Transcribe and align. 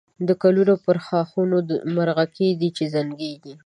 د 0.27 0.29
گلونو 0.41 0.75
پر 0.85 0.97
ښاخونو 1.05 1.57
مرغکۍ 1.95 2.49
دی 2.59 2.69
چی 2.77 2.85
زنگېږی 2.93 3.53